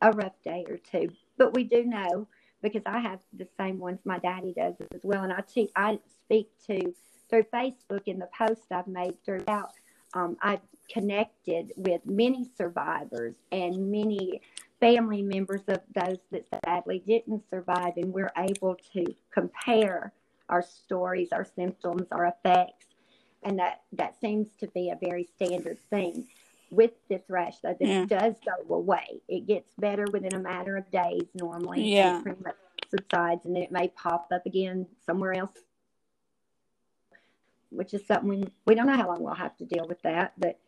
a 0.00 0.12
rough 0.12 0.40
day 0.44 0.64
or 0.68 0.76
two. 0.76 1.08
But 1.36 1.54
we 1.54 1.64
do 1.64 1.84
know 1.84 2.28
because 2.62 2.82
I 2.86 2.98
have 2.98 3.20
the 3.32 3.48
same 3.56 3.78
ones 3.78 4.00
my 4.04 4.18
daddy 4.18 4.52
does 4.52 4.74
as 4.94 5.00
well. 5.02 5.24
And 5.24 5.32
I, 5.32 5.40
te- 5.40 5.72
I 5.76 5.98
speak 6.24 6.50
to 6.66 6.94
through 7.28 7.44
Facebook 7.52 8.02
in 8.06 8.18
the 8.18 8.28
posts 8.36 8.66
I've 8.70 8.86
made 8.86 9.22
throughout. 9.24 9.72
Um, 10.14 10.36
I've 10.42 10.60
connected 10.90 11.72
with 11.76 12.04
many 12.06 12.48
survivors 12.56 13.34
and 13.52 13.90
many 13.90 14.40
family 14.80 15.22
members 15.22 15.62
of 15.68 15.80
those 15.94 16.18
that 16.30 16.46
sadly 16.64 17.02
didn't 17.06 17.42
survive, 17.50 17.94
and 17.96 18.12
we're 18.12 18.32
able 18.36 18.76
to 18.94 19.04
compare 19.32 20.12
our 20.48 20.62
stories, 20.62 21.28
our 21.32 21.44
symptoms, 21.44 22.06
our 22.10 22.26
effects, 22.26 22.86
and 23.42 23.58
that 23.58 23.82
that 23.92 24.18
seems 24.20 24.48
to 24.60 24.66
be 24.68 24.90
a 24.90 24.96
very 25.00 25.28
standard 25.36 25.78
thing 25.90 26.26
with 26.70 26.90
this 27.08 27.22
rash 27.28 27.56
though 27.62 27.74
this 27.80 27.88
yeah. 27.88 28.04
does 28.04 28.34
go 28.44 28.74
away 28.74 29.20
it 29.28 29.46
gets 29.46 29.72
better 29.78 30.04
within 30.12 30.34
a 30.34 30.38
matter 30.38 30.76
of 30.76 30.90
days 30.90 31.22
normally 31.34 31.82
yeah 31.82 32.18
it 32.18 32.22
pretty 32.22 32.42
much 32.44 32.54
subsides 32.90 33.46
and 33.46 33.56
then 33.56 33.62
it 33.62 33.72
may 33.72 33.88
pop 33.88 34.28
up 34.32 34.44
again 34.44 34.86
somewhere 35.06 35.34
else 35.34 35.52
which 37.70 37.94
is 37.94 38.06
something 38.06 38.28
we, 38.28 38.44
we 38.66 38.74
don't 38.74 38.86
know 38.86 38.96
how 38.96 39.08
long 39.08 39.22
we'll 39.22 39.34
have 39.34 39.56
to 39.56 39.64
deal 39.64 39.86
with 39.86 40.00
that 40.02 40.32
but 40.38 40.58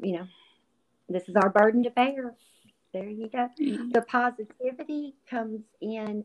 you 0.00 0.12
know 0.12 0.26
this 1.08 1.28
is 1.28 1.36
our 1.36 1.50
burden 1.50 1.82
to 1.82 1.90
bear 1.90 2.34
there 2.92 3.08
you 3.08 3.28
go 3.28 3.48
mm-hmm. 3.60 3.90
the 3.90 4.02
positivity 4.02 5.14
comes 5.28 5.62
in 5.80 6.24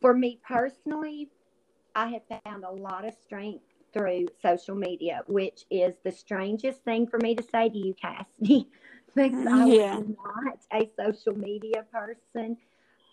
for 0.00 0.14
me 0.14 0.40
personally 0.46 1.28
i 1.94 2.08
have 2.08 2.22
found 2.44 2.64
a 2.64 2.70
lot 2.70 3.06
of 3.06 3.14
strength 3.24 3.64
through 3.94 4.26
social 4.42 4.74
media, 4.74 5.22
which 5.26 5.64
is 5.70 5.94
the 6.04 6.12
strangest 6.12 6.82
thing 6.82 7.06
for 7.06 7.18
me 7.18 7.34
to 7.34 7.42
say 7.42 7.70
to 7.70 7.78
you, 7.78 7.94
Cassidy, 7.94 8.68
because 9.14 9.46
I 9.46 9.66
yeah. 9.66 9.96
was 9.96 10.08
not 10.08 10.58
a 10.72 10.90
social 10.98 11.38
media 11.38 11.84
person. 11.90 12.58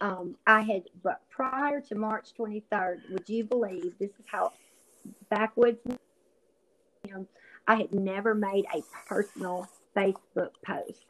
Um, 0.01 0.35
I 0.47 0.61
had, 0.61 0.83
but 1.03 1.21
prior 1.29 1.79
to 1.81 1.95
March 1.95 2.29
23rd, 2.37 3.11
would 3.11 3.29
you 3.29 3.43
believe 3.43 3.93
this 3.99 4.09
is 4.09 4.25
how 4.25 4.51
backwoods? 5.29 5.79
I 7.67 7.75
had 7.75 7.93
never 7.93 8.33
made 8.33 8.65
a 8.73 8.81
personal 9.07 9.67
Facebook 9.95 10.51
post. 10.65 11.05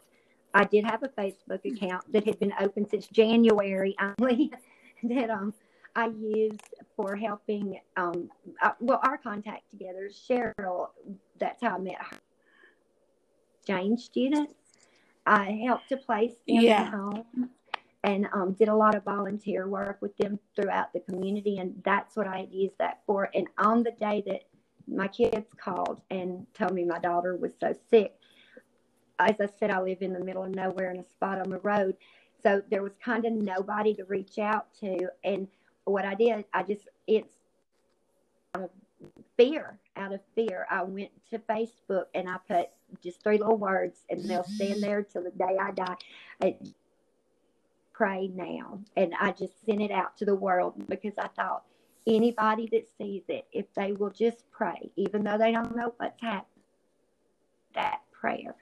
I 0.53 0.65
did 0.65 0.86
have 0.86 1.03
a 1.03 1.10
Facebook 1.10 1.65
account 1.65 2.12
that 2.12 2.25
had 2.25 2.39
been 2.39 2.53
open 2.60 2.88
since 2.89 3.07
January 3.07 3.95
only. 4.19 4.51
that 5.03 5.29
um 5.29 5.53
I 5.95 6.07
used 6.07 6.62
for 6.95 7.15
helping, 7.15 7.79
um, 7.98 8.29
uh, 8.62 8.71
well, 8.79 9.01
our 9.03 9.17
contact 9.17 9.69
together, 9.71 10.10
Cheryl, 10.10 10.88
that's 11.38 11.62
how 11.62 11.75
I 11.75 11.79
met 11.79 11.98
her 12.00 12.17
exchange 13.60 14.00
students. 14.01 14.53
I 15.25 15.60
helped 15.65 15.89
to 15.89 15.98
place 15.98 16.33
them 16.48 16.62
yeah. 16.62 16.86
in 16.86 16.91
homes 16.91 17.50
and 18.03 18.27
um, 18.34 18.53
did 18.53 18.67
a 18.67 18.75
lot 18.75 18.96
of 18.96 19.03
volunteer 19.03 19.67
work 19.67 19.98
with 20.01 20.15
them 20.17 20.39
throughout 20.55 20.91
the 20.93 21.00
community. 21.01 21.58
And 21.60 21.81
that's 21.86 22.15
what 22.15 22.27
I 22.27 22.48
used 22.51 22.77
that 22.79 23.01
for. 23.05 23.29
And 23.36 23.48
on 23.58 23.84
the 23.84 23.91
day 23.91 24.24
that 24.27 24.43
my 24.88 25.08
kids 25.08 25.48
called 25.58 26.01
and 26.10 26.46
told 26.53 26.74
me 26.74 26.84
my 26.84 27.00
daughter 27.00 27.36
was 27.36 27.51
so 27.60 27.74
sick, 27.89 28.15
as 29.20 29.36
I 29.39 29.48
said, 29.60 29.70
I 29.70 29.79
live 29.81 30.01
in 30.01 30.13
the 30.13 30.24
middle 30.24 30.43
of 30.43 30.55
nowhere 30.55 30.91
in 30.91 31.00
a 31.00 31.08
spot 31.10 31.39
on 31.39 31.50
the 31.51 31.60
road. 31.60 31.96
So 32.41 32.63
there 32.72 32.81
was 32.81 32.93
kind 33.03 33.25
of 33.25 33.34
nobody 33.34 33.93
to 33.96 34.03
reach 34.05 34.39
out 34.39 34.74
to. 34.79 34.98
And 35.24 35.48
what 35.84 36.05
I 36.05 36.15
did, 36.15 36.46
I 36.53 36.63
just, 36.63 36.88
it's 37.05 37.36
out 38.55 38.63
of 38.63 38.70
fear, 39.38 39.77
out 39.96 40.12
of 40.12 40.22
fear. 40.34 40.65
I 40.72 40.81
went 40.84 41.12
to 41.29 41.38
Facebook 41.38 42.05
and 42.15 42.27
I 42.27 42.38
put 42.48 42.70
just 43.03 43.22
three 43.22 43.38
little 43.38 43.58
words 43.58 44.01
and 44.10 44.27
they'll 44.27 44.43
stand 44.43 44.81
there 44.81 45.03
till 45.03 45.24
the 45.24 45.31
day 45.31 45.58
I 45.60 45.72
die. 45.72 45.96
I, 46.41 46.55
pray 48.01 48.31
now. 48.34 48.79
And 48.98 49.13
I 49.20 49.31
just 49.31 49.63
sent 49.63 49.79
it 49.79 49.91
out 49.91 50.17
to 50.17 50.25
the 50.25 50.34
world 50.34 50.74
because 50.89 51.13
I 51.20 51.27
thought 51.27 51.65
anybody 52.08 52.67
that 52.72 52.88
sees 52.98 53.22
it, 53.27 53.46
if 53.51 53.72
they 53.75 53.91
will 53.91 54.10
just 54.10 54.50
pray, 54.50 54.89
even 54.96 55.24
though 55.24 55.38
they 55.38 55.51
don't 55.51 55.75
know 55.75 55.93
what's 55.98 56.20
happening, 56.20 56.63
that 57.75 58.00
prayer. 58.12 58.55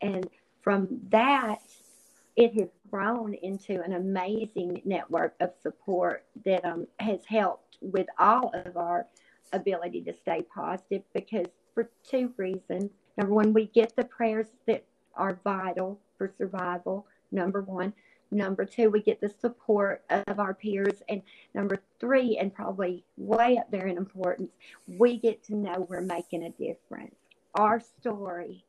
And 0.00 0.26
from 0.62 0.88
that, 1.10 1.58
it 2.36 2.58
has 2.58 2.70
grown 2.90 3.34
into 3.34 3.82
an 3.82 3.92
amazing 3.92 4.80
network 4.86 5.34
of 5.40 5.50
support 5.62 6.24
that 6.46 6.64
um, 6.64 6.86
has 7.00 7.20
helped 7.26 7.76
with 7.82 8.06
all 8.18 8.50
of 8.54 8.78
our 8.78 9.06
ability 9.52 10.00
to 10.04 10.14
stay 10.22 10.40
positive 10.54 11.02
because 11.12 11.48
for 11.74 11.90
two 12.02 12.32
reasons. 12.38 12.92
Number 13.18 13.34
one, 13.34 13.52
we 13.52 13.66
get 13.66 13.94
the 13.94 14.04
prayers 14.04 14.46
that 14.66 14.86
are 15.16 15.38
vital 15.44 16.00
for 16.16 16.32
survival, 16.38 17.06
number 17.30 17.60
one. 17.60 17.92
Number 18.30 18.64
two, 18.64 18.90
we 18.90 19.02
get 19.02 19.20
the 19.20 19.28
support 19.40 20.04
of 20.08 20.38
our 20.38 20.54
peers. 20.54 21.02
And 21.08 21.22
number 21.54 21.80
three, 21.98 22.38
and 22.38 22.54
probably 22.54 23.04
way 23.16 23.58
up 23.58 23.70
there 23.70 23.86
in 23.86 23.96
importance, 23.96 24.52
we 24.86 25.18
get 25.18 25.42
to 25.44 25.56
know 25.56 25.86
we're 25.88 26.00
making 26.00 26.44
a 26.44 26.50
difference. 26.50 27.16
Our 27.56 27.80
story 27.80 28.64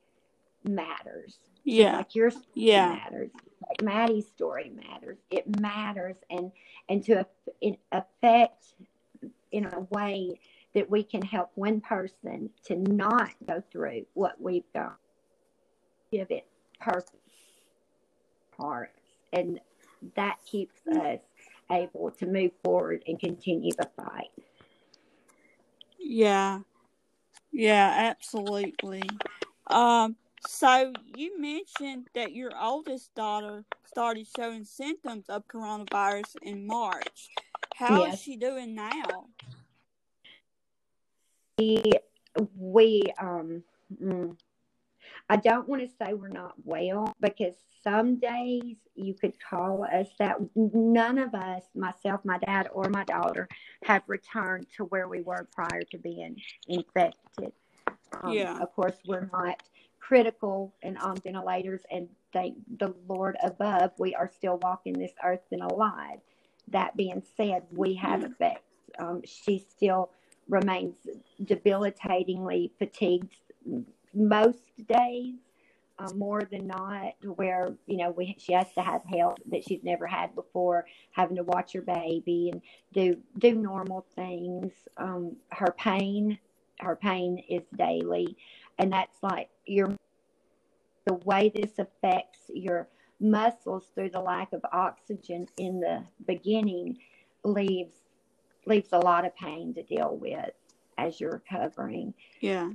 matters. 0.64 1.38
Yeah. 1.64 1.98
Like 1.98 2.16
your 2.16 2.32
story 2.32 2.48
Yeah. 2.56 2.90
matters. 2.90 3.32
Like 3.68 3.84
Maddie's 3.84 4.28
story 4.28 4.72
matters. 4.76 5.18
It 5.30 5.60
matters. 5.60 6.16
And, 6.30 6.52
and 6.90 7.04
to 7.04 7.26
affect 7.92 8.74
in 9.52 9.66
a 9.66 9.82
way 9.92 10.40
that 10.74 10.90
we 10.90 11.04
can 11.04 11.22
help 11.22 11.52
one 11.56 11.82
person 11.82 12.50
to 12.66 12.76
not 12.76 13.32
go 13.46 13.62
through 13.72 14.06
what 14.14 14.42
we've 14.42 14.72
gone. 14.74 14.96
Give 16.12 16.32
it 16.32 16.48
purpose, 16.80 17.12
parts, 18.58 19.01
and 19.34 19.60
that 20.16 20.38
keeps 20.46 20.76
us 20.88 21.20
able 21.72 22.12
to 22.12 22.26
move 22.26 22.52
forward 22.64 23.04
and 23.08 23.20
continue 23.20 23.72
the 23.78 23.90
fight. 23.96 24.32
Yeah. 26.00 26.60
Yeah, 27.52 27.94
absolutely. 27.98 29.04
Um, 29.68 30.16
so 30.46 30.94
you 31.16 31.40
mentioned 31.40 32.08
that 32.16 32.34
your 32.34 32.52
oldest 32.60 33.14
daughter 33.16 33.64
started 33.86 34.28
showing 34.36 34.64
symptoms 34.64 35.26
of 35.30 35.48
coronavirus 35.48 36.36
in 36.42 36.66
March. 36.66 37.30
How 37.76 38.06
is 38.06 38.14
Yes. 38.14 38.22
she 38.22 38.38
doing 38.38 38.76
now? 38.76 39.28
We, 42.58 43.04
um, 43.20 43.64
mm, 44.02 44.36
I 45.32 45.38
don't 45.38 45.66
want 45.70 45.82
to 45.82 45.88
say 45.88 46.14
we're 46.14 46.28
not 46.28 46.56
well 46.66 47.16
because 47.22 47.56
some 47.86 48.18
days 48.18 48.76
you 48.96 49.14
could 49.14 49.34
call 49.40 49.86
us 49.86 50.10
that. 50.20 50.36
None 50.56 51.18
of 51.18 51.34
us, 51.34 51.64
myself, 51.74 52.20
my 52.26 52.38
dad, 52.40 52.68
or 52.74 52.90
my 52.90 53.06
daughter, 53.06 53.48
have 53.86 54.04
returned 54.08 54.68
to 54.76 54.84
where 54.86 55.08
we 55.08 55.22
were 55.22 55.48
prior 55.56 55.84
to 55.92 55.98
being 55.98 56.36
infected. 56.68 57.54
Um, 58.22 58.34
Yeah. 58.34 58.58
Of 58.60 58.76
course, 58.76 58.98
we're 59.06 59.30
not 59.32 59.64
critical 60.02 60.74
and 60.84 60.98
on 60.98 61.16
ventilators, 61.16 61.82
and 61.90 62.10
thank 62.34 62.58
the 62.78 62.94
Lord 63.08 63.38
above, 63.42 63.94
we 63.98 64.14
are 64.14 64.28
still 64.28 64.58
walking 64.62 65.00
this 65.00 65.14
earth 65.24 65.46
and 65.54 65.62
alive. 65.62 66.20
That 66.68 66.98
being 66.98 67.24
said, 67.38 67.64
we 67.72 67.94
have 67.96 68.20
Yeah. 68.20 68.28
effects. 68.28 68.74
Um, 69.00 69.22
she 69.24 69.60
still 69.60 70.12
remains 70.50 70.98
debilitatingly 71.42 72.74
fatigued 72.78 73.38
most 74.14 74.64
days, 74.88 75.36
uh, 76.00 76.12
more 76.14 76.42
than 76.50 76.68
not, 76.68 77.14
where 77.36 77.76
you 77.86 77.98
know 77.98 78.12
we 78.12 78.36
she 78.40 78.54
has 78.54 78.72
to 78.74 78.82
have 78.82 79.04
help 79.06 79.40
that 79.52 79.64
she's 79.64 79.84
never 79.84 80.08
had 80.08 80.34
before, 80.36 80.86
having 81.12 81.36
to 81.38 81.44
watch 81.44 81.74
her 81.74 81.82
baby 81.82 82.50
and 82.52 82.62
do 82.94 83.18
do 83.38 83.56
normal 83.56 84.06
things. 84.16 84.72
Um, 84.98 85.36
her 85.50 85.74
pain, 85.78 86.40
her 86.80 86.96
pain 86.96 87.44
is 87.50 87.64
daily, 87.78 88.38
and 88.80 88.92
that's 88.92 89.22
like 89.22 89.50
your 89.66 89.96
the 91.06 91.14
way 91.26 91.52
this 91.54 91.80
affects 91.80 92.40
your 92.50 92.88
muscles 93.20 93.92
through 93.94 94.10
the 94.10 94.20
lack 94.20 94.52
of 94.54 94.62
oxygen 94.72 95.48
in 95.58 95.80
the 95.80 96.04
beginning 96.26 96.98
leaves 97.44 97.96
leaves 98.66 98.90
a 98.92 98.98
lot 99.00 99.26
of 99.26 99.36
pain 99.36 99.74
to 99.74 99.84
deal 99.84 100.18
with 100.20 100.52
as 100.98 101.20
you're 101.20 101.32
recovering 101.32 102.14
Yeah. 102.40 102.70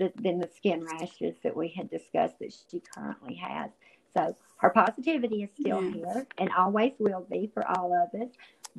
The, 0.00 0.12
than 0.20 0.38
the 0.38 0.48
skin 0.56 0.84
rashes 0.84 1.36
that 1.44 1.54
we 1.54 1.68
had 1.68 1.90
discussed 1.90 2.38
that 2.40 2.52
she 2.52 2.80
currently 2.80 3.34
has. 3.34 3.70
So 4.14 4.34
her 4.56 4.70
positivity 4.70 5.42
is 5.42 5.50
still 5.60 5.82
Yeah. 5.82 5.92
here 5.92 6.26
and 6.38 6.50
always 6.56 6.92
will 6.98 7.26
be 7.30 7.50
for 7.52 7.64
all 7.68 7.92
of 7.92 8.20
us, 8.20 8.30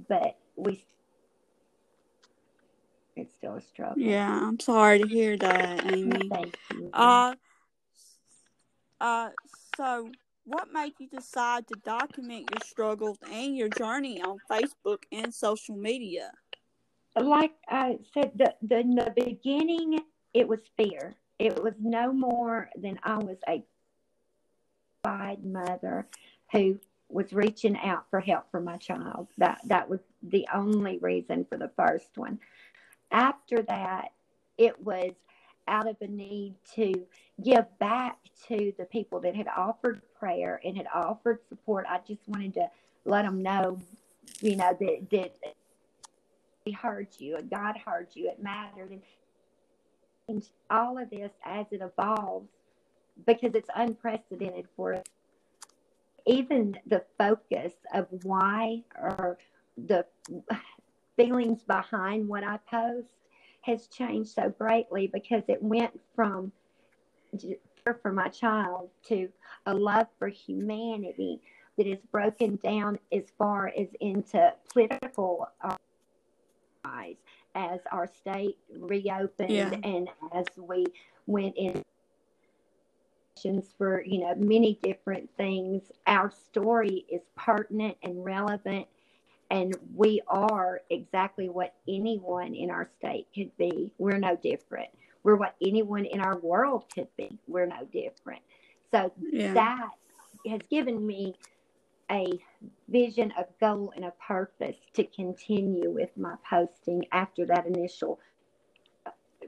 but 0.09 0.37
we 0.55 0.83
it's 3.15 3.35
still 3.35 3.55
a 3.55 3.61
struggle. 3.61 4.01
Yeah, 4.01 4.47
I'm 4.47 4.59
sorry 4.59 4.99
to 4.99 5.07
hear 5.07 5.37
that, 5.37 5.91
Amy. 5.91 6.29
Thank 6.29 6.57
you. 6.75 6.89
Uh, 6.93 7.35
uh, 8.99 9.29
so 9.75 10.09
what 10.45 10.71
made 10.71 10.93
you 10.97 11.07
decide 11.07 11.67
to 11.67 11.75
document 11.85 12.49
your 12.51 12.61
struggles 12.65 13.17
and 13.31 13.55
your 13.55 13.69
journey 13.69 14.21
on 14.21 14.39
Facebook 14.49 15.03
and 15.11 15.33
social 15.33 15.75
media? 15.75 16.31
like 17.19 17.53
I 17.67 17.97
said, 18.13 18.31
the, 18.35 18.53
the 18.61 18.83
the 18.83 19.25
beginning, 19.25 19.99
it 20.33 20.47
was 20.47 20.59
fear. 20.77 21.13
It 21.39 21.61
was 21.61 21.73
no 21.79 22.13
more 22.13 22.69
than 22.75 22.99
I 23.03 23.17
was 23.17 23.37
a 23.47 23.63
fied 25.03 25.43
mother 25.43 26.07
who 26.51 26.79
was 27.09 27.33
reaching 27.33 27.77
out 27.77 28.05
for 28.09 28.19
help 28.19 28.49
for 28.51 28.61
my 28.61 28.77
child. 28.77 29.27
That 29.37 29.61
that 29.65 29.89
was 29.89 29.99
the 30.23 30.47
only 30.53 30.97
reason 30.99 31.45
for 31.49 31.57
the 31.57 31.71
first 31.75 32.17
one. 32.17 32.39
After 33.11 33.61
that, 33.63 34.11
it 34.57 34.81
was 34.83 35.11
out 35.67 35.87
of 35.87 35.97
a 36.01 36.07
need 36.07 36.55
to 36.75 36.93
give 37.43 37.65
back 37.79 38.17
to 38.47 38.73
the 38.77 38.85
people 38.85 39.19
that 39.21 39.35
had 39.35 39.47
offered 39.47 40.01
prayer 40.17 40.61
and 40.63 40.77
had 40.77 40.87
offered 40.93 41.39
support. 41.49 41.85
I 41.89 41.99
just 42.07 42.27
wanted 42.27 42.53
to 42.55 42.67
let 43.05 43.23
them 43.23 43.41
know, 43.41 43.79
you 44.41 44.55
know, 44.55 44.77
that 44.79 45.09
that 45.11 45.55
we 46.65 46.71
heard 46.71 47.07
you 47.17 47.37
and 47.37 47.49
God 47.49 47.75
heard 47.83 48.09
you. 48.13 48.29
It 48.29 48.41
mattered. 48.41 48.91
And, 48.91 49.01
all 50.69 50.97
of 50.97 51.09
this 51.09 51.31
as 51.43 51.65
it 51.71 51.81
evolves, 51.81 52.49
because 53.25 53.53
it's 53.55 53.69
unprecedented 53.75 54.67
for 54.75 54.95
us, 54.95 55.05
even 56.25 56.77
the 56.87 57.03
focus 57.17 57.73
of 57.93 58.07
why 58.23 58.83
or 58.95 59.37
the 59.87 60.05
feelings 61.17 61.63
behind 61.63 62.27
what 62.27 62.43
I 62.43 62.57
post 62.69 63.09
has 63.61 63.87
changed 63.87 64.31
so 64.31 64.49
greatly 64.49 65.07
because 65.07 65.43
it 65.47 65.61
went 65.61 65.99
from 66.15 66.51
for 68.01 68.11
my 68.11 68.27
child 68.27 68.89
to 69.07 69.29
a 69.65 69.73
love 69.73 70.07
for 70.19 70.27
humanity 70.27 71.39
that 71.77 71.87
is 71.87 71.99
broken 72.11 72.57
down 72.63 72.99
as 73.11 73.23
far 73.37 73.71
as 73.77 73.87
into 73.99 74.53
political 74.71 75.47
uh, 75.63 75.75
eyes 76.85 77.15
as 77.55 77.79
our 77.91 78.07
state 78.07 78.57
reopened 78.77 79.49
Yeah. 79.51 79.75
and 79.83 80.09
as 80.33 80.45
we 80.57 80.85
went 81.27 81.55
in 81.57 81.83
for 83.77 84.03
you 84.05 84.19
know 84.19 84.35
many 84.35 84.77
different 84.83 85.27
things 85.35 85.91
our 86.05 86.29
story 86.29 87.05
is 87.11 87.21
pertinent 87.35 87.97
and 88.03 88.23
relevant 88.23 88.85
and 89.49 89.75
we 89.95 90.21
are 90.27 90.81
exactly 90.91 91.49
what 91.49 91.73
anyone 91.87 92.53
in 92.53 92.69
our 92.69 92.87
state 92.99 93.25
could 93.33 93.55
be 93.57 93.91
we're 93.97 94.19
no 94.19 94.35
different 94.35 94.89
we're 95.23 95.35
what 95.35 95.55
anyone 95.59 96.05
in 96.05 96.21
our 96.21 96.37
world 96.39 96.85
could 96.93 97.07
be 97.17 97.35
we're 97.47 97.65
no 97.65 97.83
different 97.91 98.41
so 98.91 99.11
Yeah. 99.31 99.53
that 99.55 99.89
has 100.47 100.61
given 100.69 101.05
me 101.05 101.35
a 102.11 102.27
vision, 102.89 103.33
a 103.37 103.45
goal, 103.59 103.93
and 103.95 104.05
a 104.05 104.11
purpose 104.11 104.75
to 104.93 105.03
continue 105.05 105.91
with 105.91 106.09
my 106.17 106.35
posting 106.47 107.05
after 107.11 107.45
that 107.45 107.65
initial 107.65 108.19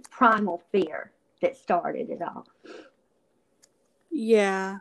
primal 0.10 0.64
fear 0.72 1.12
that 1.42 1.58
started 1.58 2.10
it 2.10 2.22
all. 2.22 2.48
Yeah, 4.10 4.78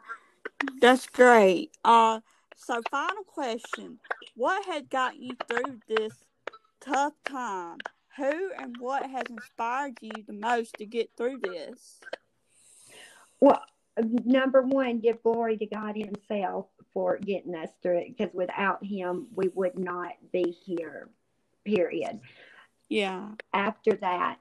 that's 0.80 1.06
great. 1.06 1.72
Uh, 1.84 2.20
so 2.56 2.80
final 2.90 3.24
question: 3.24 3.98
What 4.36 4.64
had 4.66 4.88
got 4.88 5.16
you 5.16 5.32
through 5.48 5.80
this 5.88 6.12
tough 6.80 7.14
time? 7.24 7.78
Who 8.16 8.52
and 8.58 8.76
what 8.78 9.10
has 9.10 9.24
inspired 9.30 9.98
you 10.02 10.12
the 10.26 10.34
most 10.34 10.74
to 10.74 10.86
get 10.86 11.10
through 11.16 11.40
this? 11.42 12.00
Well, 13.40 13.62
number 14.24 14.62
one, 14.62 15.00
give 15.00 15.22
glory 15.22 15.56
to 15.56 15.66
God 15.66 15.96
Himself 15.96 16.66
for 16.94 17.18
getting 17.18 17.54
us 17.54 17.70
through 17.82 17.98
it 17.98 18.16
because 18.16 18.34
without 18.34 18.84
Him, 18.84 19.28
we 19.34 19.48
would 19.54 19.78
not 19.78 20.12
be 20.32 20.56
here, 20.64 21.08
period. 21.64 22.20
Yeah, 22.88 23.30
after 23.52 23.94
that 23.96 24.38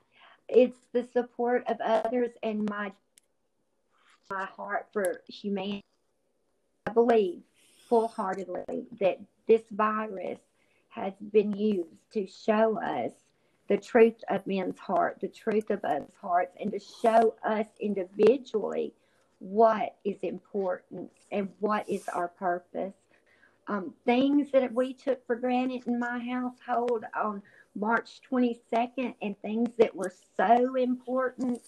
it's 0.51 0.77
the 0.91 1.07
support 1.13 1.63
of 1.67 1.79
others 1.81 2.31
and 2.43 2.69
my 2.69 2.91
my 4.29 4.45
heart 4.45 4.87
for 4.93 5.21
humanity 5.27 5.83
i 6.85 6.91
believe 6.91 7.41
full-heartedly 7.87 8.85
that 8.99 9.19
this 9.47 9.61
virus 9.71 10.39
has 10.89 11.13
been 11.31 11.53
used 11.53 11.89
to 12.13 12.27
show 12.27 12.79
us 12.81 13.11
the 13.69 13.77
truth 13.77 14.21
of 14.29 14.45
men's 14.45 14.77
heart 14.77 15.17
the 15.21 15.27
truth 15.27 15.69
of 15.69 15.83
us 15.83 16.03
hearts 16.21 16.55
and 16.59 16.71
to 16.71 16.79
show 16.79 17.33
us 17.43 17.67
individually 17.79 18.93
what 19.41 19.95
is 20.05 20.17
important 20.21 21.11
and 21.31 21.49
what 21.59 21.89
is 21.89 22.07
our 22.07 22.27
purpose. 22.27 22.93
Um, 23.67 23.93
things 24.05 24.51
that 24.51 24.73
we 24.73 24.93
took 24.93 25.25
for 25.25 25.35
granted 25.35 25.87
in 25.87 25.99
my 25.99 26.19
household 26.19 27.05
on 27.15 27.41
March 27.75 28.21
22nd 28.29 29.15
and 29.21 29.39
things 29.41 29.69
that 29.77 29.95
were 29.95 30.13
so 30.37 30.75
important 30.75 31.61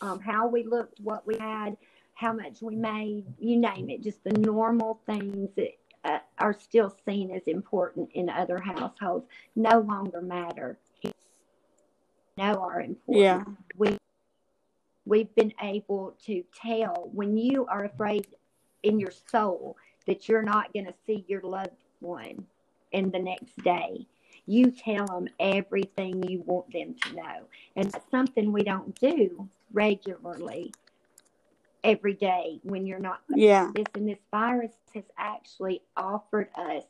um, 0.00 0.20
how 0.20 0.46
we 0.46 0.64
looked, 0.64 1.00
what 1.00 1.26
we 1.26 1.36
had, 1.38 1.76
how 2.14 2.32
much 2.32 2.62
we 2.62 2.76
made, 2.76 3.24
you 3.38 3.56
name 3.56 3.90
it, 3.90 4.02
just 4.02 4.22
the 4.24 4.32
normal 4.32 5.00
things 5.06 5.50
that 5.56 5.72
uh, 6.04 6.18
are 6.38 6.54
still 6.58 6.94
seen 7.04 7.30
as 7.30 7.42
important 7.46 8.08
in 8.14 8.28
other 8.28 8.58
households 8.58 9.26
no 9.54 9.80
longer 9.80 10.20
matter. 10.20 10.78
No 12.38 12.54
are 12.62 12.80
important. 12.82 12.98
Yeah. 13.08 13.44
We 13.76 13.96
we've 15.06 15.34
been 15.34 15.52
able 15.62 16.14
to 16.26 16.44
tell 16.60 17.08
when 17.12 17.36
you 17.36 17.64
are 17.66 17.84
afraid 17.84 18.26
in 18.82 19.00
your 19.00 19.12
soul 19.30 19.76
that 20.06 20.28
you're 20.28 20.42
not 20.42 20.72
going 20.72 20.86
to 20.86 20.94
see 21.06 21.24
your 21.28 21.40
loved 21.42 21.70
one 22.00 22.44
in 22.92 23.10
the 23.10 23.18
next 23.18 23.56
day. 23.62 24.06
You 24.46 24.70
tell 24.70 25.06
them 25.06 25.28
everything 25.40 26.22
you 26.28 26.42
want 26.42 26.72
them 26.72 26.94
to 27.02 27.14
know. 27.14 27.48
And 27.74 27.90
that's 27.90 28.10
something 28.10 28.52
we 28.52 28.62
don't 28.62 28.94
do 29.00 29.48
regularly 29.72 30.72
every 31.82 32.14
day 32.14 32.60
when 32.62 32.86
you're 32.86 32.98
not 32.98 33.20
Yeah. 33.28 33.70
this 33.74 33.86
and 33.94 34.08
this 34.08 34.18
virus 34.30 34.72
has 34.94 35.04
actually 35.16 35.82
offered 35.96 36.48
us 36.56 36.84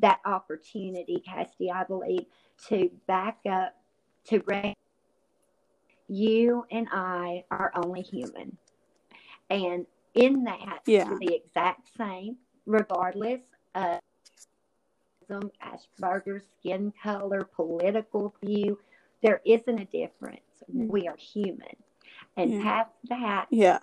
that 0.00 0.20
opportunity, 0.24 1.20
Cassidy, 1.24 1.70
I 1.70 1.84
believe, 1.84 2.26
to 2.68 2.90
back 3.06 3.38
up 3.48 3.76
to 4.24 4.42
re- 4.46 4.74
you 6.12 6.66
and 6.70 6.86
I 6.92 7.44
are 7.50 7.72
only 7.74 8.02
human. 8.02 8.56
And 9.48 9.86
in 10.14 10.44
that, 10.44 10.80
Yeah. 10.84 11.16
the 11.18 11.34
exact 11.34 11.88
same, 11.96 12.36
regardless 12.66 13.40
of 13.74 14.00
Asperger's, 15.30 16.44
skin 16.58 16.92
color, 17.02 17.44
political 17.44 18.34
view, 18.44 18.78
there 19.22 19.40
isn't 19.46 19.78
a 19.78 19.86
difference. 19.86 20.62
Mm. 20.70 20.88
We 20.88 21.08
are 21.08 21.16
human. 21.16 21.76
And 22.36 22.52
Yeah. 22.52 22.62
past 22.62 22.92
that, 23.04 23.46
Yeah. 23.50 23.78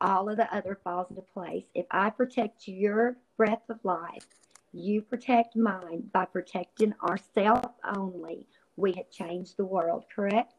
all 0.00 0.30
of 0.30 0.38
the 0.38 0.52
other 0.54 0.76
falls 0.76 1.10
into 1.10 1.22
place. 1.22 1.66
If 1.74 1.86
I 1.90 2.08
protect 2.08 2.66
your 2.66 3.18
breath 3.36 3.68
of 3.68 3.84
life, 3.84 4.26
you 4.72 5.02
protect 5.02 5.56
mine 5.56 6.08
by 6.12 6.24
protecting 6.24 6.94
ourselves 7.02 7.68
only. 7.84 8.46
We 8.76 8.92
have 8.92 9.10
changed 9.10 9.58
the 9.58 9.66
world, 9.66 10.06
correct? 10.08 10.54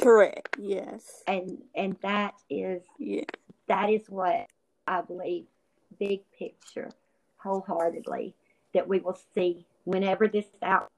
Correct. 0.00 0.56
Yes. 0.58 1.22
And 1.26 1.58
and 1.74 1.96
that 2.02 2.34
is 2.48 2.82
Yeah. 2.98 3.24
that 3.68 3.90
is 3.90 4.08
what 4.08 4.46
I 4.86 5.02
believe, 5.02 5.46
big 5.98 6.22
picture, 6.38 6.90
wholeheartedly, 7.38 8.34
that 8.74 8.88
we 8.88 9.00
will 9.00 9.18
see 9.34 9.66
whenever 9.84 10.28
this 10.28 10.46
out 10.62 10.88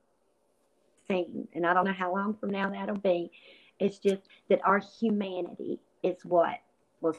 seen. 1.09 1.49
And 1.55 1.67
I 1.67 1.75
don't 1.75 1.85
know 1.85 1.93
how 1.93 2.13
long 2.15 2.35
from 2.35 2.51
now 2.51 2.71
that'll 2.71 2.97
be. 2.97 3.31
It's 3.79 3.99
just 3.99 4.23
that 4.49 4.61
our 4.65 4.79
humanity 5.01 5.81
is 6.03 6.25
what 6.25 6.61
was 7.01 7.17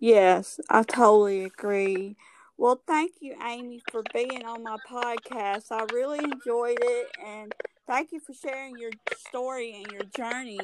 Yes, 0.00 0.60
I 0.70 0.82
totally 0.82 1.44
agree. 1.44 2.16
Well, 2.58 2.82
thank 2.88 3.12
you, 3.20 3.36
Amy, 3.40 3.80
for 3.92 4.02
being 4.12 4.44
on 4.44 4.64
my 4.64 4.76
podcast. 4.90 5.70
I 5.70 5.84
really 5.94 6.18
enjoyed 6.18 6.78
it, 6.80 7.06
and 7.24 7.54
thank 7.86 8.10
you 8.10 8.18
for 8.18 8.34
sharing 8.34 8.76
your 8.76 8.90
story 9.16 9.76
and 9.76 9.92
your 9.92 10.02
journey. 10.16 10.58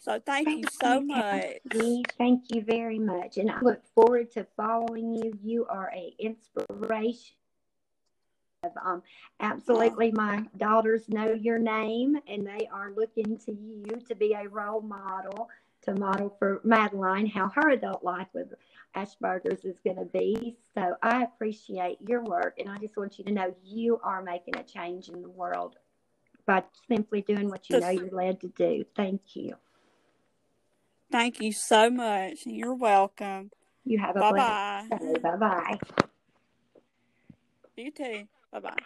So, 0.00 0.18
thank 0.24 0.48
you 0.48 0.64
so 0.66 0.98
much. 1.02 1.42
Cassidy. 1.70 2.04
Thank 2.16 2.44
you 2.48 2.62
very 2.62 2.98
much. 2.98 3.36
And 3.36 3.50
I 3.50 3.60
look 3.60 3.82
forward 3.94 4.30
to 4.32 4.46
following 4.56 5.14
you. 5.14 5.38
You 5.42 5.66
are 5.66 5.92
a 5.94 6.14
inspiration. 6.18 7.34
Um, 8.82 9.02
absolutely, 9.38 10.12
my 10.12 10.44
daughters 10.56 11.06
know 11.08 11.32
your 11.34 11.58
name 11.58 12.18
and 12.26 12.46
they 12.46 12.66
are 12.72 12.92
looking 12.96 13.38
to 13.40 13.52
you 13.52 14.00
to 14.08 14.14
be 14.14 14.32
a 14.32 14.48
role 14.48 14.80
model, 14.80 15.50
to 15.82 15.94
model 15.94 16.34
for 16.38 16.60
Madeline 16.64 17.26
how 17.26 17.48
her 17.50 17.70
adult 17.70 18.02
life 18.02 18.28
with 18.32 18.54
Asperger's 18.96 19.64
is 19.64 19.78
going 19.84 19.96
to 19.96 20.04
be. 20.04 20.56
So 20.74 20.94
I 21.02 21.22
appreciate 21.22 21.98
your 22.00 22.22
work 22.24 22.58
and 22.58 22.68
I 22.68 22.78
just 22.78 22.96
want 22.96 23.18
you 23.18 23.24
to 23.24 23.32
know 23.32 23.54
you 23.64 24.00
are 24.02 24.22
making 24.22 24.56
a 24.56 24.62
change 24.62 25.08
in 25.08 25.22
the 25.22 25.28
world 25.28 25.76
by 26.46 26.64
simply 26.88 27.20
doing 27.22 27.50
what 27.50 27.68
you 27.68 27.80
know 27.80 27.90
you're 27.90 28.10
led 28.10 28.40
to 28.40 28.48
do. 28.48 28.84
Thank 28.96 29.20
you. 29.34 29.54
Thank 31.10 31.40
you 31.40 31.52
so 31.52 31.90
much. 31.90 32.46
You're 32.46 32.74
welcome. 32.74 33.50
You 33.84 33.98
have 33.98 34.16
a 34.16 34.20
Bye 34.20 34.32
bye. 34.32 34.98
Bye 35.22 35.36
bye. 35.36 35.78
You 37.76 37.90
too. 37.90 38.26
Bye 38.52 38.60
bye. 38.60 38.76